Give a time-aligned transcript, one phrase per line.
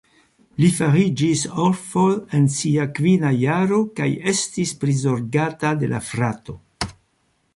[0.61, 2.05] Li fariĝis orfo
[2.37, 6.57] en sia kvina jaro kaj estis prizorgata de la frato.